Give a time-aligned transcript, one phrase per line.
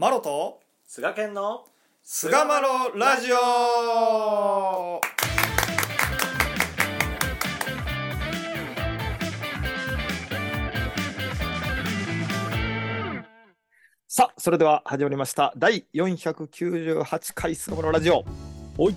[0.00, 1.64] マロと菅健の
[2.04, 5.00] 菅マロラジオ。
[14.06, 15.52] さあそれでは始まりました。
[15.56, 18.24] 第498回菅マロラジオ。
[18.76, 18.94] おい。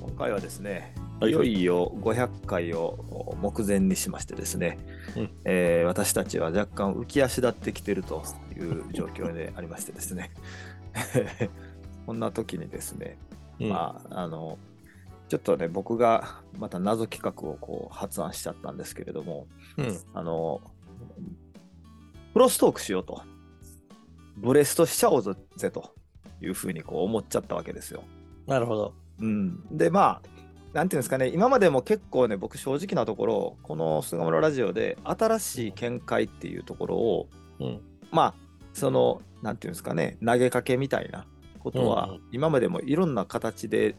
[0.00, 1.34] 今回はですねはいい。
[1.34, 4.78] よいよ500回を目前にしましてですね、
[5.14, 5.30] うん。
[5.44, 8.24] えー私たちは若干浮き足立ってきてると
[8.62, 10.30] いう状況でありましてですね。
[12.06, 13.18] こんな時にですね、
[13.60, 14.58] まああの
[15.28, 19.46] ちょっとね僕がまた謎企画をこう発案しちゃったんですけれども
[19.76, 19.98] うん。
[20.14, 20.60] あの
[22.32, 23.22] プロストークしようと。
[24.36, 25.94] ブレストしちゃおうぜと
[26.40, 28.02] いうふうにこう思っちゃったわけですよ。
[28.46, 28.94] なるほど。
[29.20, 30.28] うん、でまあ
[30.72, 37.28] なんていうんですかね今までも結構ね僕正直なところこの菅村ラジオで新しい見解っていうところを
[37.60, 37.80] うん。
[38.10, 38.34] まあ
[38.72, 41.26] そのなんていうんですかね投げかけみたいな
[41.58, 43.94] ことは、今までもいろんな形で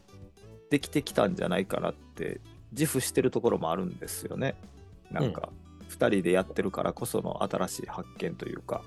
[0.70, 2.40] できてきたんじゃないかなって
[2.72, 4.54] 自負してるところもあるんですよね。
[5.10, 5.50] なんか、
[5.88, 8.82] 2人でやってるからこその新しい発見というか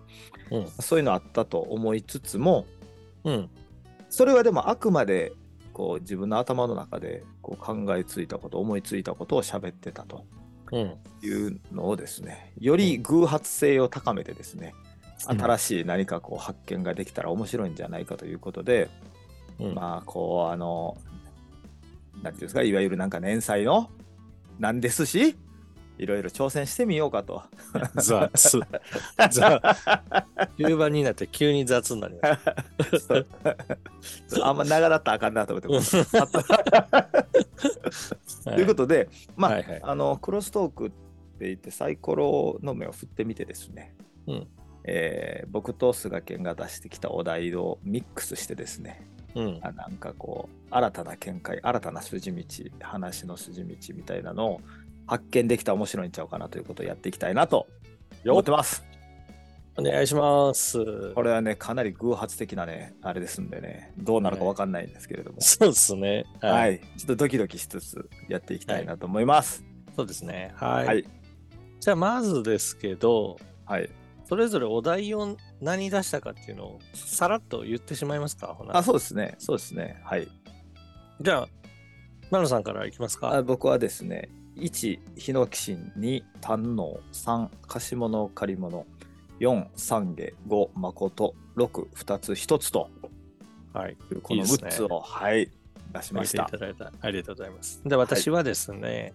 [0.52, 0.67] うん。
[0.79, 2.66] そういうのあったと思いつつも
[3.23, 3.49] うん。
[4.09, 5.31] それはでもあくまで
[5.73, 10.25] こう自分の頭の中でこう考えついたこと思いついたことを喋ってたと
[10.72, 10.95] うん。
[11.22, 14.73] いうのをですねより偶発性を高めてですね
[15.17, 18.89] 新しい何かこう発見ができたら面白いんじゃないかということで、
[19.59, 19.75] うん。
[19.75, 20.97] まあこうあの
[22.21, 23.89] なんていうんですかいわゆるなんか年祭の
[24.59, 25.35] なんですし
[25.97, 27.43] いろいろ挑戦してみようかと。
[27.95, 28.61] 雑。
[29.17, 29.41] 雑。
[30.57, 32.35] 終盤になって急に雑になりま
[32.99, 33.25] し そう。
[34.43, 36.05] あんま長だったらあかんなと思って。
[36.05, 36.27] た。
[38.53, 39.79] ということで、まあ、はいはい。
[39.81, 40.89] あのクロストークっ
[41.39, 43.95] て言ってサイコロの目を振ってみてですね、
[44.27, 44.47] うん
[44.88, 52.44] えー僕と菅健が出してきたお題をミックスしてですねうんあなんかこう新たな見解新たな筋道
[52.81, 54.62] 話の筋道みたいなのを
[55.06, 57.67] 発見できたら面白いんちゃうかなということをやっていきたいなと
[58.25, 58.84] 思ってます。
[59.79, 61.13] お願いします。
[61.13, 66.25] これはねかなり偶発的なねあれですんでねどうなるかわかんないんですけれども、そうですね。
[66.41, 69.63] はい、ちょっとドキドキしつつやっていきたいなと思います。
[69.95, 70.51] そうですね。
[70.56, 70.85] はい。
[70.88, 71.06] はい
[71.79, 73.89] じゃあまずですけど、はい
[74.27, 78.47] それぞれお題を何出したかっていうのをさらっと言ってしまいますか？
[78.47, 79.35] ほなあ、そうですね。
[79.39, 80.01] そうですね。
[80.03, 80.27] はい。
[81.21, 81.49] じゃあ、
[82.29, 88.85] マ野さんからいきますかあ僕はですね、1、ヒノキシン、2、胆の3、貸し物、借り物、
[89.39, 92.89] 4、懺悔、5、誠、6、2つ、1つと
[93.73, 93.91] はい。
[94.11, 95.49] いうこのいいですね6つを、はい、
[95.94, 96.57] 出しましたいた。
[96.57, 96.91] だいた。
[97.01, 97.81] ありがとうございます。
[97.85, 99.13] で、私はですね、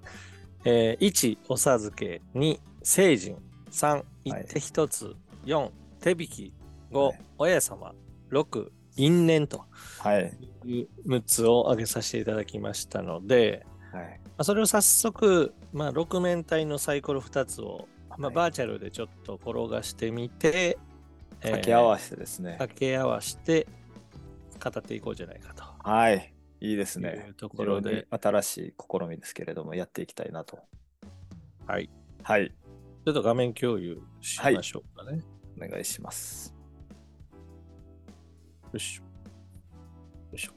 [0.64, 3.36] えー1、お授け、2、成人、
[3.72, 6.52] 3、一手一つ、4、手引き、
[6.92, 7.94] 5、はい親様、
[8.30, 9.64] 6、因縁と
[9.98, 10.38] はい。
[10.64, 14.20] いう6つを挙げさせていただきましたので、はい。
[14.22, 17.88] まあそれを早速、まあ、6面体のサイコロ2つを、
[18.18, 20.78] まあ、はいバーチャルでちょっと転がしてみて、
[21.40, 22.52] えー掛け合わせてですね。
[22.52, 23.66] 掛け合わせて
[24.62, 25.64] 語っていこうじゃないかと。
[25.82, 26.32] はい。
[26.60, 27.34] いいですいねう。
[27.34, 30.60] ところで新しい試みですけれども、やっていきたいなと。
[31.66, 31.90] はい。
[32.22, 32.52] はい。
[33.04, 35.22] ちょっと画面共有しましょうかね。
[35.60, 36.54] お願いします。
[38.72, 38.98] よし。
[38.98, 39.02] よ
[40.34, 40.52] いしょ。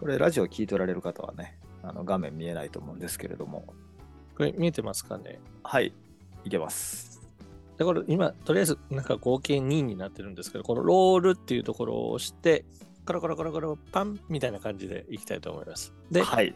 [0.00, 3.66] これ、ラジオ聞いておられる方はね、あの画面見えないと思うんですけれども、
[4.36, 5.38] これ見えてますかね？
[5.62, 5.92] はい。
[6.44, 7.20] いけます。
[7.76, 12.64] で、これ今、とりあえずなんか合計2になってるんですけど、このロールっていうところを押して、
[13.04, 15.92] コロコロコロコロパンみたいな感じでいきたいと思います。
[16.10, 16.54] で、はい。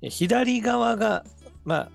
[0.00, 1.24] 左側が、
[1.64, 1.90] まあ、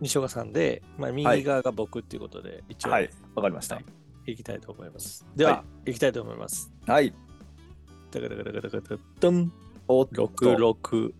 [0.00, 3.10] 西岡さんで、まあ、右側が僕っていうことで、一応、はい。
[3.34, 3.80] わかりました。
[4.26, 5.26] いきたいと思います。
[5.34, 6.72] では、、はいきたいと思います。
[6.86, 7.12] はい。
[8.10, 9.52] ダカダカダカダカダカドン
[9.88, 11.12] おっと66。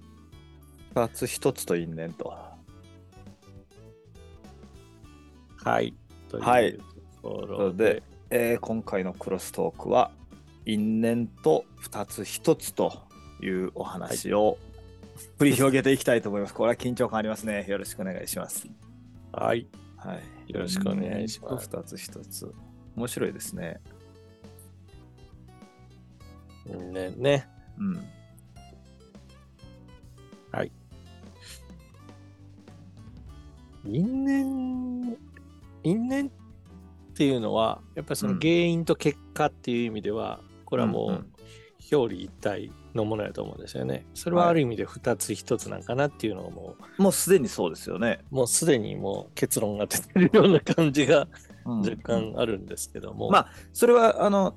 [0.95, 2.33] 2つ1つと因縁と。
[5.65, 5.95] はい。
[6.29, 6.85] とはいいうと
[7.23, 10.11] こそろれで、えー今回のクロストークは
[10.67, 12.93] 因縁と2つ1つと
[13.43, 14.59] いうお話を
[15.39, 16.55] 繰り広げていきたいと思います。
[16.55, 17.67] これは緊張感ありますね。
[17.69, 18.67] よろしくお願いします。
[19.33, 19.67] はい。
[19.97, 20.53] はい。
[20.53, 22.55] よろしくお願いします因縁と2つ1つ。
[22.97, 23.81] 面白いですね。
[26.67, 27.49] ね、ね。
[27.79, 28.19] うん。
[33.89, 35.17] 因縁、
[35.83, 36.31] 因縁っ
[37.15, 41.33] ていうのは、やっぱりそのうん原因と結果っていう意味では、これはもうんううん
[41.91, 44.05] 表裏一体のものやと思うんですよね。
[44.15, 48.21] それはある意味で二つ一つなんかなっていうのがももうすでにそうですよね。
[48.31, 51.29] う、もうすでにもう結論が出てるような感じが
[51.65, 53.31] 若干あるんですけども。
[53.31, 54.55] まあ、それは、あの、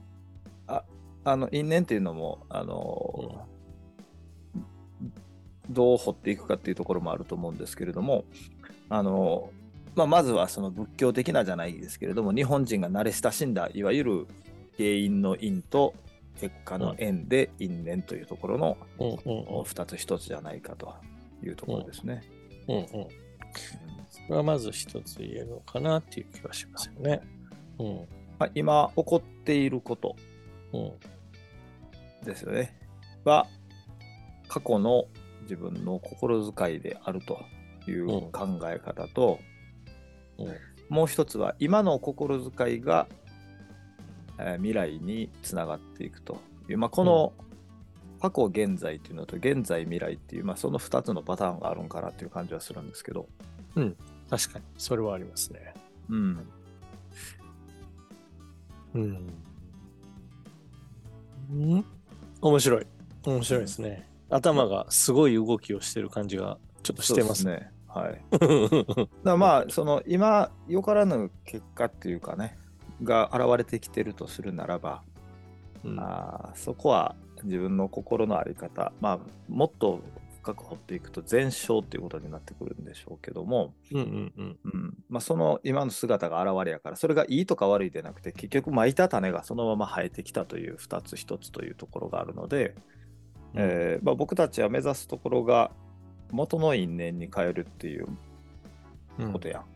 [0.68, 0.84] あ
[1.24, 3.48] あの因縁っていうのも、あの、
[5.70, 8.26] どう掘っていくかっていうところもあると思うんですけれども、
[8.90, 9.52] あの、
[9.96, 14.28] まあ、まずはその仏教的なじゃないですけれども、日本人が慣れ親しんだ、いわゆる
[14.78, 15.94] 原因の因と
[16.42, 20.92] 結果の縁で因縁というところの2つ1つじゃないかと
[21.44, 22.24] いうところですね。
[22.68, 22.86] うんうん、
[24.10, 27.22] それはまず1つ言えるのかなっていう気はしますよね。
[27.78, 27.96] うん
[28.40, 30.16] まあ、今起こっていること
[32.24, 32.76] ですよね。
[33.24, 33.46] は
[34.48, 35.06] 過去の
[35.44, 37.40] 自分の心遣いであると
[37.88, 39.38] いう考え方と、
[40.40, 40.56] うんうん、
[40.90, 43.08] もう一つは今の心遣いが、
[44.42, 46.40] えー、未来につながっていくと
[46.70, 47.34] いう、まあ、この
[48.22, 53.28] 過去現在というのと現在未来っていう、まあ、その2つのパターンがあるんかなっていう感じはするんですけど。
[53.76, 53.96] うん。
[54.30, 54.66] 確かに。
[54.78, 55.74] それはありますね。
[56.10, 56.48] うん。
[58.94, 59.30] うん。
[61.52, 61.86] うん
[62.42, 62.88] 面白い。
[63.24, 67.72] 面白いですね、頭がすごい動きをしてる感じがちょっとしてますね。
[67.88, 68.22] はい。
[69.24, 72.58] だまあその今よからぬ結果っていうかね
[73.04, 75.04] が現れてきてるとするならば、
[75.84, 79.20] うん、あそこは自分の心の在り方まあ
[79.50, 80.02] もっと
[80.42, 84.98] 深く掘っていくと全勝っていうことになってくるんでしょうけども、うんうんうん。
[85.08, 92.74] まあ、その今の姿が現れやからそれがいいとか悪いでなくて結局巻いた種がそのまま生えてきたという2つ1つというところがあるので、
[93.54, 95.72] えーまあ、僕たちは目指すところが
[96.32, 98.08] 元の因縁に変えるっていう
[99.32, 99.62] ことやん。
[99.62, 99.68] うん、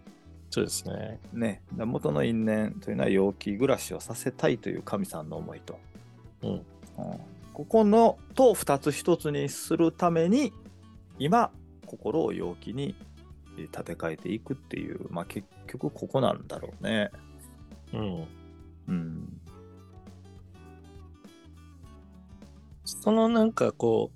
[0.56, 1.20] そうですね。
[1.34, 5.78] ね元の因縁というのは陽気暮らしをさせたいという神さんの思いと。
[6.44, 6.62] うん、うん、
[7.52, 10.54] ここのと2つ1つにするために
[11.20, 11.52] 今
[11.86, 12.96] 心を陽気に
[13.58, 17.12] 立て替えていくっていう、まあ、結局ここなんだろうね。
[17.92, 18.28] うん。
[18.88, 19.42] うん。
[22.86, 24.10] そのなんかこ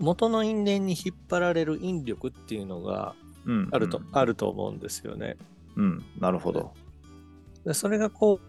[0.00, 3.14] う、元の因縁に引っ張られる引力っていうのが
[3.70, 5.36] あると、うんうん、あると思うんですよね。
[5.76, 6.72] うん、なるほど。
[7.64, 8.40] でそれがこ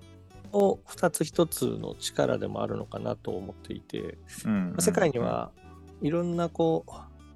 [0.54, 5.52] う、二つ一つの力でもあるのかなと思っていて、うん世界には
[6.02, 6.86] いろんなこ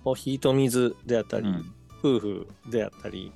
[0.05, 3.31] う、火と水であったり、うん、夫婦であったり、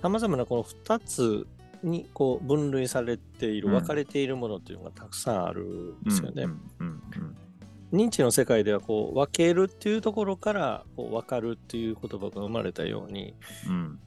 [0.00, 1.46] さまざまなこの二つ
[1.82, 6.46] にこう分類されている、分かれているものというのがたくさんあるんですよね。
[7.96, 13.34] 認知の世界ではこう分けるっていうところからこう分かるっていう言葉が生まれたように、
[13.66, 13.98] うん、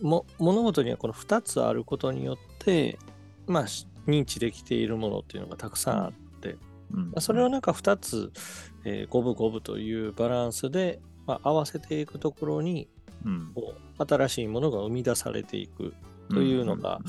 [0.00, 2.98] も物事にはこの2つあることによって、
[3.46, 3.64] まあ、
[4.06, 6.56] 認知できているものっていうのがたくさんあって、
[6.92, 8.32] うん、それをなんか2つ、
[8.84, 12.88] えー、五分五分というバランスで、まあ、合わせていくところに、
[13.24, 15.94] うん、こう新しいものが生み出されていく
[16.30, 17.00] というのが、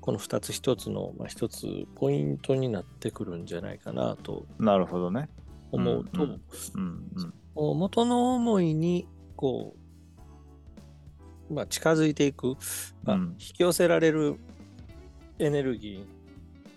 [0.00, 4.46] この2つ1つの、まあ、1つポイントになってくるんじゃないかなと。
[4.58, 5.28] なるほどね。
[5.72, 6.38] 思うと、
[7.54, 9.74] 元の思いにこ
[11.50, 12.56] う、まあ、近づいていく、
[13.02, 14.36] まあ、引き寄せられる
[15.38, 16.06] エネルギ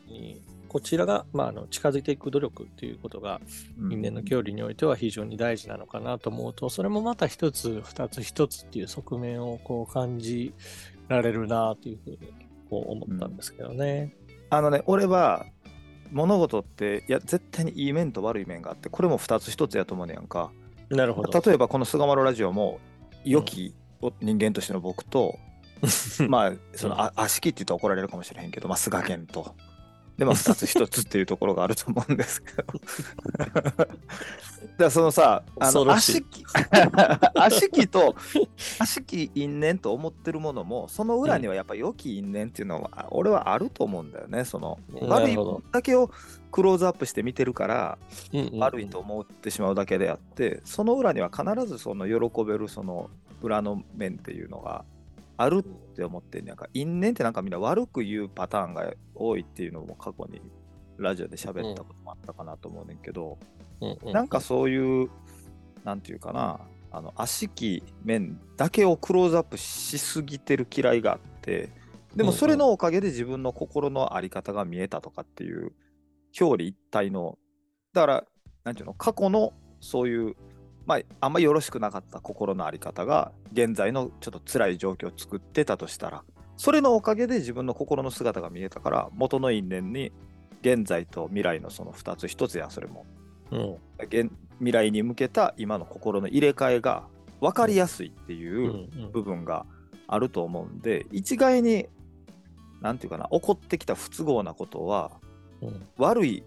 [0.08, 3.40] ーにこちらが、まあ、あの近づいていく努力ということが
[3.90, 10.54] 因縁の距離においては非常に大事なのかなと思うとそれもまた一つ二つ一つっていう側面をこう感じ
[11.08, 12.18] られるなというふうに
[12.70, 14.16] こう思ったんですけどね。
[14.28, 15.46] うん、あのね俺は
[16.12, 20.52] 物事っていや絶対にいい面と悪い面があってこれも2つ1つやと思うねやんか。
[20.90, 21.42] なるほど。
[21.42, 22.80] 例えばこの菅丸ラジオも
[23.24, 23.74] 良き
[24.22, 25.38] 人間としての僕と、
[26.20, 29.56] うん、まあその、あ悪しきって言うと怒られるかもしれへんけど、まあ、菅健と
[30.18, 32.66] でも2つ1つっていうところがあると思うんですけど。
[34.78, 36.44] だそのさあの悪しき
[37.34, 38.16] 悪しきと
[38.80, 44.44] 悪しき因縁と思ってるものもその裏にはやっぱ良き因縁っていうのは、俺はあると思うんだよね。
[44.44, 45.38] その悪い
[45.72, 46.10] だけを
[46.52, 47.98] クローズアップして見てるから、
[48.58, 53.10] 悪いと思ってしまうだけであってその裏には必ずその喜べるその
[53.42, 54.84] 裏の面っていうのが
[55.38, 60.42] あるって思ってんなんか因縁ってなんかみんな悪く言うパターンが多いっていうのも過去に
[60.98, 63.38] ラジオで喋ったこともあったかなと思うねんけど、
[63.82, 65.10] うんなんかそういう
[65.84, 66.62] なんていうかな
[66.92, 71.70] あの悪しき面だけをクローズアップしすぎてる嫌いがあって
[72.16, 75.74] でもそれのおかげで自分の心の在り方が見えたとかっていう
[76.40, 77.38] 表裏一体の
[77.92, 78.24] だから
[78.64, 79.52] なんていうの過去の
[79.82, 80.36] そういう
[80.86, 86.24] まあ、あんまりよろしくなかった心の在り方が現在のちょっと辛い状況を作ってたとしたら
[86.58, 90.12] それのおかげで自分の心の姿が見えたから元の因縁に
[90.62, 93.06] 現在と未来のその2つ1つやそれも、
[93.52, 93.78] うん、
[94.60, 97.08] 未来に向けた今の心の入れ替えが
[97.42, 99.66] 分かりやすいっていう部分が
[100.08, 101.88] あると思うんで、一概に
[102.82, 105.12] なんていうかな起こってきた不都合なことは、
[105.62, 106.44] うん、悪い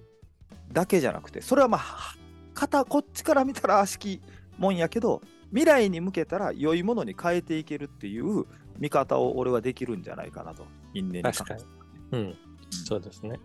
[0.72, 2.14] だけじゃなくてそれはまあ
[2.58, 4.20] 肩こっちから見たら悪しき
[4.58, 8.46] もんやけど未来に向けたら良いものに変えていけるっていう
[8.78, 11.62] 見方を俺はできるんじゃないかなと因縁に確かに、
[12.10, 12.36] うん、うん、
[12.68, 13.38] そうですね。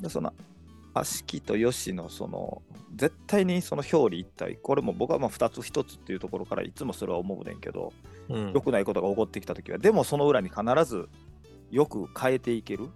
[0.00, 0.32] でその
[0.94, 2.60] 悪しきとよしのその
[2.96, 4.56] 絶対にその表裏一体。
[4.56, 7.92] これも僕はまあ2つ1つっていうところからいつもそれは思うねんけど、
[8.28, 11.08] うん、良くないことが起こってきた時はでもその裏に必ず
[11.70, 12.90] よく変えていける、うん、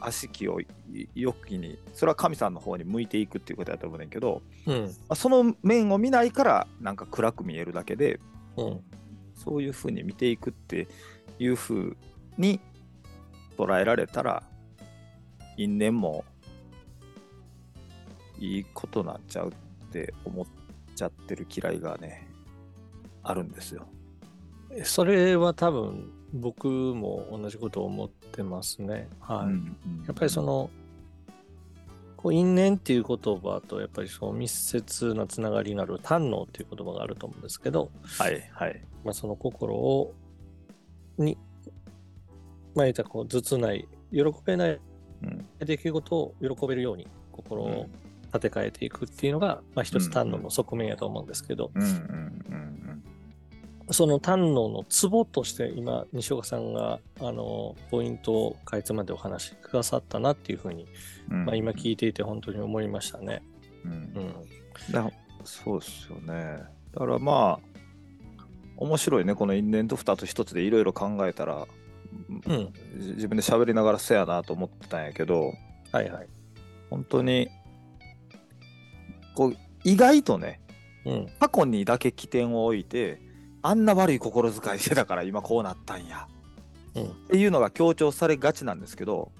[0.00, 0.60] 悪しきを
[1.14, 8.20] よきにそれは神さんの方に向いていくっていうことだと思うねんけど、うん、まあ、その面を見ないからなんか暗く見えるだけで、
[8.56, 8.80] うん、
[9.34, 10.88] そういうふうに見ていくって
[11.38, 11.96] いうふう
[12.38, 12.60] に
[13.56, 14.42] 捉えられたら
[15.56, 16.24] 因縁も
[18.38, 20.46] いいことなんちゃうって思っ
[20.96, 22.28] ちゃってる嫌いがね
[23.22, 23.86] あるんですよ。
[24.84, 29.08] それは多分僕も同じことを思ってますね。
[29.20, 29.46] はい。
[29.46, 30.70] うんうん、やっぱりその
[32.16, 38.80] こう因縁っていう言葉とやっぱりその密接なつながりになる堪能っていう言葉があると思うんですけど、はいはい。
[39.04, 40.14] まあ、その心を
[41.18, 41.36] に、
[42.74, 44.80] まあ、言ったこう頭痛ない喜べない
[45.58, 47.86] 出来事を喜べるように心を
[48.26, 51.70] 立て替えていくっていうのが、まあ、一つ単能の側面やと思うんですけど、
[53.92, 60.86] その単能のツボとして今西岡さんがあのポイントをかいつまでお話しくださったなっていうふうに、
[61.28, 63.42] まあ、今聞いていて本当に思いましたね。
[63.84, 65.10] うん、うん、だ
[65.44, 66.62] そうですよね。
[66.92, 67.72] だからまあ
[68.76, 71.66] 面白いねこの因縁と2つ1つでいろいろ考えたら、
[72.46, 75.52] うん、自分で喋りながらせやなと思ってたんやけど、
[75.92, 76.26] はいはい、
[76.90, 77.48] 本当に
[79.34, 80.60] こう意外とね、
[81.04, 83.20] うん、過去にだけ起点を置いて
[83.62, 86.26] あんな悪い心遣いしてたから今こうなったんや、
[86.94, 89.30] うん、っていうのが強調されがちなんですけど、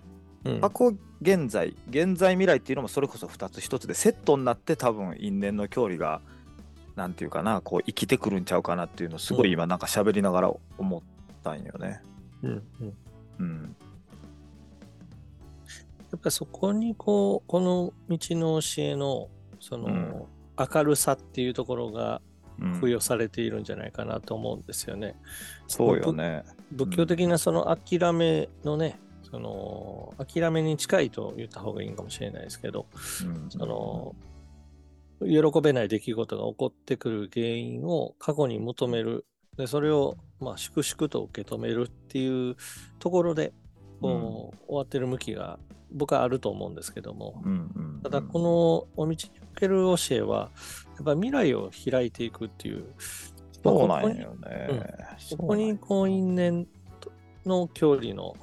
[0.45, 6.21] うん、過去現在現在未来っていうのもそれこそ2つ1つでセットになって多分因縁の距離が
[6.97, 11.03] なんていうかなこう生きてくるんちゃうかなっていうのをすごい今なんか喋りながら思っ
[11.43, 12.01] たんよね。
[12.43, 12.95] うんうん。
[13.39, 13.77] うん、
[16.11, 20.25] やっぱそこにこうこの道の教えのその、うん、
[20.75, 22.21] 明るさっていうところが
[22.75, 25.17] 付与されているんじゃないかなと思うんですよね。
[25.63, 26.45] うん、そうよね。
[26.73, 32.87] 仏教的なその諦めのね、その諦めに近いと言った方がいいかもしれないですけど、
[33.25, 34.15] うん、その
[35.21, 39.25] 喜べない出来事が起こってくる原因を過去に求める
[39.57, 42.57] でそれをまあ粛々と受け止めるっていう
[42.99, 43.53] ところで
[44.01, 45.59] こう、終わってる向きが
[45.93, 50.51] 僕はあると思うんですけども、うんうんうん、ただこのお道における教えは
[50.97, 52.85] やっぱ未来を開いていくっていう。
[53.65, 54.83] そうなんよね、うん、
[55.19, 56.67] そこにこう因縁
[57.47, 58.35] の距離の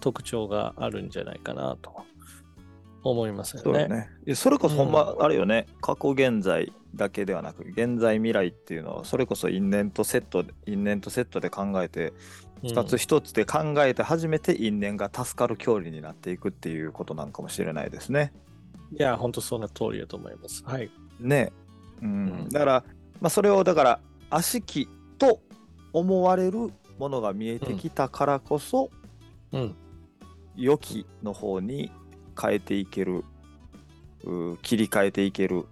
[0.00, 2.04] 特徴があるんじゃないかなと
[3.02, 3.88] 思いますよね。
[4.26, 4.34] ね。
[4.34, 12.12] それこそほんま、あれよね、うん、過去現在だけではなく現在未来っていうのはそれこそ因縁とセット因縁とセットで考えて
[12.62, 18.32] 一つ一つで考えて初めて因縁が助かる距離になっていくっていうことなんかもしれないですね。
[18.92, 20.62] いや、本当そんな通りだと思います。
[20.64, 20.90] はい。
[21.20, 21.52] ね。
[22.02, 22.08] うん。
[22.08, 22.12] う
[22.46, 22.84] ん、だから、
[23.20, 24.00] まあ、それをだから、
[24.30, 24.88] 悪しき
[25.18, 25.40] と
[25.92, 28.90] 思われるものが見えてきたからこそ、
[29.52, 29.74] うん。
[30.56, 31.90] 良きの方に
[32.40, 33.24] 変えていける、
[34.62, 35.64] 切り替えていける、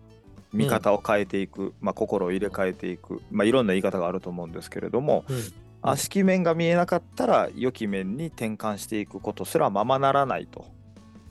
[0.52, 5.42] 見方を変えていく、うん、まあ、心を入れ替えていく、まあ、いろんな言い方があると思うんですけれども、うん、
[5.82, 10.66] 悪しき面が見えなかったら良き面に転換していくことすらままならないと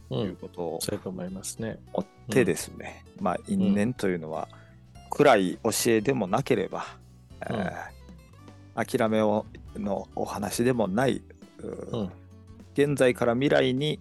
[0.09, 1.79] いうことを、そうと思いますね。
[1.93, 4.47] 追ってですね、まあ因縁というのは
[5.09, 6.85] 暗い教えでもなければ、
[7.49, 11.21] うん、えー、諦めをのお話でもない、
[11.59, 12.11] うん、
[12.73, 13.99] 現在から未来に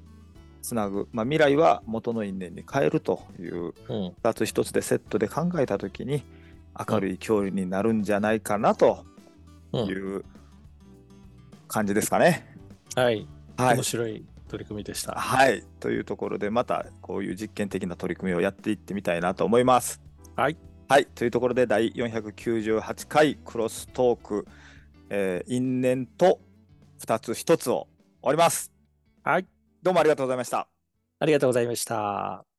[0.62, 6.22] つなぐ、まあ、未来は元の因縁に変えるという2つ1つでセットで考えた時に
[6.88, 9.04] 明るい距離になるんじゃないかなと
[9.72, 10.24] いう
[11.68, 12.46] 感じですかね。
[12.94, 13.26] はい。
[13.56, 15.12] はい、面白い取り組みでした。
[15.12, 15.64] はい。
[15.80, 20.00] というところで、またこういう実験的な取り組みをやっていってみたいなと思います。
[20.36, 20.56] はい。
[20.88, 21.06] はい。
[21.06, 24.46] というところで、第498回クロストーク、
[25.10, 26.40] えー、因縁と
[27.00, 27.88] 2つ1つを
[28.20, 28.72] 終わります。
[29.22, 29.46] はい。
[29.82, 30.68] どうもありがとうございました。
[31.18, 32.55] ありがとうございました。